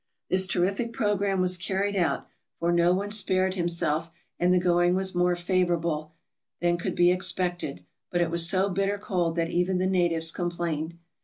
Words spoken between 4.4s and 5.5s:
the going was more